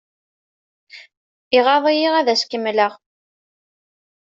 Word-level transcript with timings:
Iɣaḍ-iyi 1.57 2.09
ad 2.19 2.27
as-kemmkeɣ. 2.33 2.93